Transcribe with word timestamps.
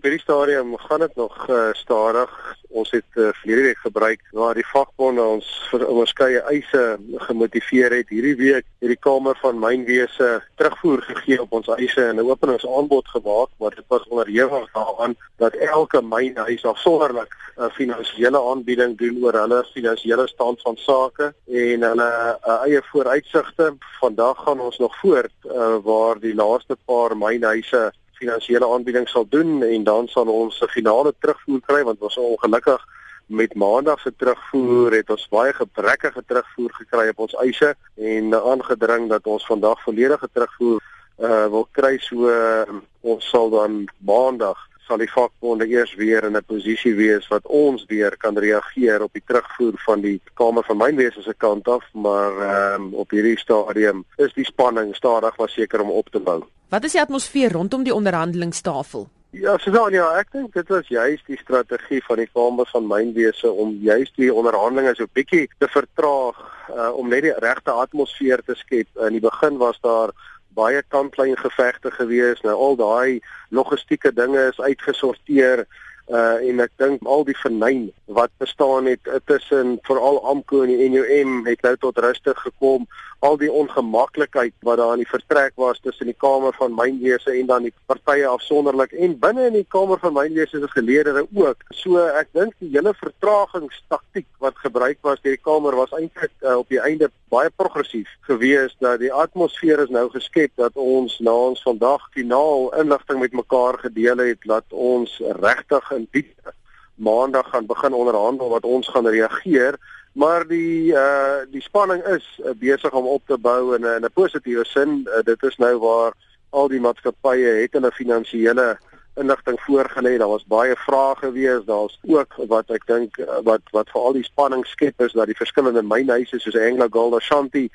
By 0.00 0.14
die 0.14 0.20
stadium 0.22 0.70
gaan 0.80 1.02
dit 1.04 1.16
nog 1.16 1.34
uh, 1.48 1.68
stadig. 1.76 2.30
Ons 2.68 2.90
het 2.94 3.18
uh, 3.20 3.28
verlede 3.42 3.62
week 3.62 3.80
gebruik 3.84 4.22
waar 4.32 4.56
die 4.56 4.64
vakbonde 4.64 5.20
ons 5.20 5.48
vir 5.68 5.84
onderskeie 5.84 6.40
eise 6.48 6.84
gemotiveer 7.26 7.92
het. 7.92 8.08
Hierdie 8.08 8.36
week 8.38 8.64
het 8.64 8.88
die 8.94 8.96
Kamer 8.96 9.36
van 9.42 9.60
Mynwese 9.60 10.30
terugvoer 10.56 11.02
gegee 11.04 11.40
op 11.42 11.52
ons 11.58 11.68
eise 11.76 12.06
en 12.06 12.16
'n 12.16 12.30
openingsaanbod 12.30 13.12
gemaak, 13.12 13.52
maar 13.58 13.76
dit 13.76 13.84
was 13.92 14.08
onderhewig 14.08 14.72
daaraan 14.72 15.16
dat 15.36 15.54
elke 15.54 16.00
mynhuis 16.00 16.64
afsonderlik 16.64 17.36
'n 17.58 17.62
uh, 17.62 17.70
finansiële 17.70 18.40
aanbieding 18.40 18.96
doen 18.98 19.20
oor 19.24 19.36
hulle 19.36 19.64
finansiële 19.74 20.28
stand 20.28 20.60
van 20.60 20.76
sake 20.76 21.34
en 21.46 21.82
hulle 21.82 22.38
uh, 22.48 22.62
eie 22.64 22.82
vooruitsigte. 22.92 23.74
Vandag 24.00 24.36
gaan 24.44 24.60
ons 24.60 24.78
nog 24.78 24.96
voort 24.96 25.36
uh, 25.44 25.76
waar 25.82 26.20
die 26.20 26.34
laaste 26.34 26.76
paar 26.84 27.16
mynhuise 27.16 27.92
finansiële 28.20 28.68
aanbieding 28.68 29.08
sal 29.08 29.26
doen 29.28 29.62
en 29.62 29.84
dan 29.84 30.08
sal 30.08 30.28
ons 30.28 30.60
'n 30.62 30.74
finale 30.76 31.12
terugvoer 31.18 31.60
kry 31.66 31.82
want 31.82 32.00
ons 32.00 32.16
is 32.16 32.22
ongelukkig 32.22 32.86
met 33.26 33.54
maandag 33.54 34.00
se 34.00 34.12
terugvoer 34.16 34.92
het 34.92 35.10
ons 35.10 35.28
baie 35.28 35.52
gebrekkige 35.52 36.22
terugvoer 36.26 36.72
gekry 36.80 37.08
op 37.08 37.18
ons 37.18 37.36
eise 37.46 37.74
en 37.94 38.34
aangedring 38.34 39.08
dat 39.08 39.26
ons 39.26 39.46
vandag 39.46 39.82
volledige 39.82 40.28
terugvoer 40.32 40.80
uh, 41.18 41.46
wil 41.46 41.68
kry 41.72 41.98
so 41.98 42.26
uh, 42.28 42.80
ons 43.00 43.28
sal 43.30 43.50
dan 43.50 43.84
maandag 43.98 44.58
sal 44.90 44.98
die 44.98 45.10
vakbonde 45.10 45.68
eers 45.70 45.92
weer 45.94 46.24
in 46.26 46.36
'n 46.36 46.46
posisie 46.52 46.94
wees 46.94 47.28
wat 47.28 47.46
ons 47.46 47.84
weer 47.86 48.16
kan 48.16 48.38
reageer 48.38 49.02
op 49.02 49.12
die 49.12 49.22
terugvoer 49.26 49.74
van 49.86 50.00
die 50.00 50.20
Kamer 50.34 50.64
van 50.64 50.76
Mynwese 50.76 51.22
se 51.22 51.34
kant 51.34 51.68
af, 51.68 51.84
maar 51.92 52.32
um, 52.74 52.94
op 52.94 53.10
hierdie 53.10 53.38
stadium 53.38 54.04
is 54.16 54.32
die 54.34 54.44
spanning 54.44 54.96
stadig 54.96 55.36
maar 55.36 55.48
seker 55.48 55.80
om 55.80 55.90
op 55.90 56.08
te 56.10 56.18
bou. 56.18 56.42
Wat 56.70 56.84
is 56.86 56.92
die 56.94 57.00
atmosfeer 57.00 57.50
rondom 57.52 57.82
die 57.82 57.94
onderhandelingstafel? 57.94 59.08
Ja, 59.34 59.56
Susan, 59.58 59.90
ja, 59.94 60.04
ek 60.20 60.28
dink 60.34 60.52
dit 60.54 60.68
was 60.70 60.86
juist 60.90 61.26
die 61.26 61.38
strategie 61.40 61.98
van 62.06 62.20
die 62.22 62.28
Kamer 62.30 62.68
van 62.70 62.86
Mynwese 62.86 63.50
om 63.50 63.72
juist 63.82 64.14
die 64.18 64.30
onderhandelinge 64.30 64.92
so 64.94 65.10
bietjie 65.18 65.48
te 65.58 65.66
vertraag 65.70 66.38
uh, 66.70 66.92
om 66.94 67.10
net 67.10 67.26
die 67.26 67.34
regte 67.42 67.74
atmosfeer 67.74 68.42
te 68.46 68.54
skep. 68.58 68.86
In 69.02 69.18
die 69.18 69.22
begin 69.22 69.58
was 69.58 69.82
daar 69.82 70.14
baie 70.54 70.82
kantlyn 70.94 71.34
gevegte 71.42 71.90
gewees. 71.94 72.42
Nou 72.46 72.54
al 72.54 72.78
daai 72.78 73.20
logistieke 73.50 74.14
dinge 74.14 74.50
is 74.52 74.62
uitgesorteer 74.62 75.66
uh 76.10 76.38
en 76.42 76.58
ek 76.62 76.72
dink 76.82 77.04
al 77.06 77.22
die 77.22 77.38
vernyn 77.38 77.84
wat 78.10 78.32
bestaan 78.42 78.88
het 78.90 79.06
tussen 79.30 79.76
veral 79.86 80.18
AMKO 80.26 80.64
en 80.64 80.72
die 80.74 80.88
NUM 80.90 81.44
het 81.46 81.62
nou 81.62 81.76
tot 81.82 81.98
rustig 82.02 82.38
gekom 82.42 82.88
al 83.20 83.36
die 83.36 83.50
ongemaklikheid 83.52 84.54
wat 84.64 84.78
daar 84.80 84.94
in 84.96 85.02
die 85.02 85.08
vertrek 85.10 85.52
was 85.60 85.80
tussen 85.84 86.08
die 86.08 86.16
Kamer 86.16 86.54
van 86.56 86.74
Mynwese 86.74 87.32
en 87.32 87.46
dan 87.46 87.66
die 87.68 87.72
partye 87.90 88.26
afsonderlik 88.26 88.92
en 88.92 89.18
binne 89.20 89.46
in 89.50 89.58
die 89.58 89.66
Kamer 89.68 90.00
van 90.00 90.14
Mynwese 90.16 90.60
se 90.60 90.70
geleedere 90.72 91.26
ook. 91.34 91.66
So 91.76 92.00
ek 92.00 92.32
dink 92.36 92.54
die 92.64 92.70
hele 92.72 92.94
vertragingstaktiek 92.96 94.28
wat 94.44 94.56
gebruik 94.64 94.98
was 95.04 95.20
deur 95.20 95.36
die 95.36 95.44
Kamer 95.44 95.76
was 95.76 95.92
eintlik 95.96 96.32
uh, 96.40 96.56
op 96.62 96.72
die 96.72 96.80
einde 96.80 97.10
baie 97.30 97.50
progressief 97.60 98.08
geweest 98.28 98.80
dat 98.80 99.02
die 99.04 99.12
atmosfeer 99.12 99.84
is 99.84 99.92
nou 99.92 100.08
geskep 100.14 100.56
dat 100.56 100.80
ons 100.80 101.18
na 101.20 101.34
ons 101.50 101.62
vandag 101.62 102.08
finaal 102.16 102.70
inligting 102.80 103.20
met 103.20 103.36
mekaar 103.36 103.78
gedeel 103.84 104.24
het 104.24 104.48
dat 104.48 104.64
ons 104.72 105.20
regtig 105.44 105.92
in 105.98 106.08
diep 106.16 106.54
maandag 107.00 107.48
gaan 107.50 107.66
begin 107.66 107.96
onderhandel 107.96 108.48
wat 108.48 108.64
ons 108.68 108.88
gaan 108.88 109.08
reageer 109.08 109.78
maar 110.12 110.46
die 110.46 110.92
uh 110.92 111.46
die 111.50 111.62
spanning 111.62 112.02
is 112.04 112.26
uh, 112.44 112.50
besig 112.58 112.92
om 112.92 113.06
op 113.06 113.22
te 113.26 113.38
bou 113.38 113.74
in 113.74 113.84
'n 113.86 114.04
'n 114.04 114.12
positiewe 114.12 114.64
sin. 114.64 115.06
Uh, 115.06 115.22
dit 115.24 115.42
is 115.42 115.56
nou 115.56 115.78
waar 115.78 116.12
al 116.50 116.68
die 116.68 116.80
maatskappye 116.80 117.60
het 117.62 117.72
hulle 117.72 117.92
finansiële 117.92 118.78
inligting 119.16 119.60
voorgelê. 119.60 120.18
Daar 120.18 120.28
was 120.28 120.44
baie 120.46 120.76
vrae 120.76 121.14
gewees. 121.16 121.64
Daar's 121.64 121.98
ook 122.02 122.34
wat 122.48 122.70
ek 122.70 122.86
dink 122.86 123.16
wat 123.42 123.60
wat 123.70 123.90
vir 123.90 124.00
al 124.00 124.12
die 124.12 124.24
spanning 124.24 124.66
skep 124.66 125.00
is 125.00 125.12
dat 125.12 125.26
die 125.26 125.40
verskillende 125.42 125.82
mynhuise 125.82 126.38
soos 126.38 126.56
Anglo 126.56 126.86
Gold 126.90 127.14
Ashanti 127.14 127.70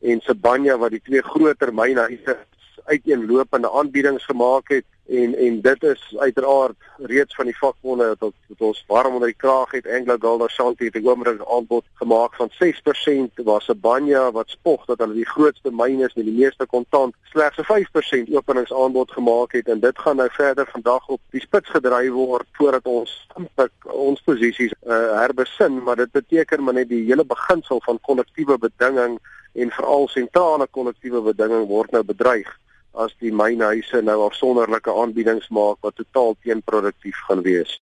en 0.00 0.20
Sibanya 0.20 0.78
wat 0.78 0.90
die 0.90 1.02
twee 1.02 1.22
groter 1.22 1.74
mynhuise 1.74 2.36
uiteenlopende 2.84 3.70
aanbiedings 3.70 4.24
gemaak 4.24 4.68
het 4.68 4.84
en 5.10 5.36
en 5.36 5.60
dit 5.60 5.82
is 5.82 6.14
uiteraard 6.16 6.76
reeds 6.98 7.34
van 7.34 7.44
die 7.44 7.56
vakbonde 7.58 8.16
dat, 8.18 8.32
dat 8.46 8.60
ons 8.60 8.84
warm 8.86 9.14
onder 9.14 9.28
die 9.28 9.36
kraag 9.36 9.70
het. 9.70 9.86
Anglo 9.86 10.16
Gold 10.18 10.42
Ashanti 10.42 10.84
het 10.84 10.94
'n 10.94 11.06
oomblik 11.06 11.40
aanbod 11.54 11.84
gemaak 11.94 12.34
van 12.34 12.50
6% 12.50 13.32
waar 13.44 13.62
Sibanya 13.62 14.30
wat 14.32 14.48
spog 14.50 14.84
dat 14.84 14.98
hulle 14.98 15.14
die 15.14 15.32
grootste 15.34 15.70
myn 15.70 16.00
is 16.00 16.14
met 16.14 16.24
die 16.24 16.38
meeste 16.38 16.66
kontant. 16.66 17.14
Slegs 17.22 17.58
'n 17.58 17.64
5% 17.64 18.34
openingsaanbod 18.34 19.10
gemaak 19.10 19.52
het 19.52 19.68
en 19.68 19.80
dit 19.80 19.98
gaan 19.98 20.16
nou 20.16 20.28
verder 20.30 20.68
vandag 20.70 21.08
op 21.08 21.20
die 21.30 21.40
spits 21.40 21.70
gedryf 21.70 22.10
word 22.10 22.46
voordat 22.52 22.84
ons 22.84 23.26
impik 23.36 23.72
ons 23.82 24.20
posisies 24.20 24.72
uh, 24.86 25.20
herbesin. 25.20 25.82
Maar 25.82 25.96
dit 25.96 26.10
beteken 26.10 26.64
maar 26.64 26.74
net 26.74 26.88
die 26.88 27.04
hele 27.04 27.24
beginsel 27.24 27.80
van 27.80 28.00
kollektiewe 28.00 28.58
bedinging 28.58 29.18
en 29.52 29.70
veral 29.70 30.08
sentrale 30.08 30.66
kollektiewe 30.70 31.20
bedinging 31.20 31.66
word 31.66 31.90
nou 31.90 32.04
bedreig 32.04 32.58
as 32.94 33.14
die 33.22 33.32
mynhuise 33.32 34.02
nou 34.02 34.18
afsonderlike 34.26 34.92
aanbiedings 35.02 35.48
maak 35.54 35.78
wat 35.86 35.96
totaal 36.00 36.36
teenproduktief 36.42 37.16
gaan 37.28 37.42
wees. 37.46 37.78